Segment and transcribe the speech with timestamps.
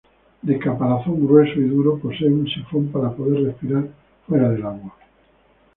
[0.41, 3.83] De caparazón grueso y duro posee un sifón para poder respirar
[4.25, 4.95] fuera del agua.